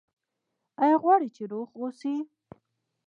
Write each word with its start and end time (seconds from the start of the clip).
ایا 0.83 0.97
غواړئ 1.03 1.29
چې 1.35 1.43
روغ 1.51 1.67
اوسئ؟ 1.79 2.15